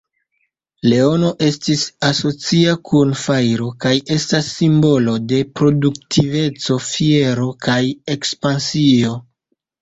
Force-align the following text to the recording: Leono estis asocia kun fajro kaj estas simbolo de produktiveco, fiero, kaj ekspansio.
Leono 0.91 1.27
estis 1.47 1.83
asocia 2.07 2.73
kun 2.91 3.13
fajro 3.23 3.67
kaj 3.85 3.91
estas 4.15 4.47
simbolo 4.55 5.13
de 5.33 5.43
produktiveco, 5.61 6.79
fiero, 6.87 7.47
kaj 7.69 7.79
ekspansio. 8.17 9.15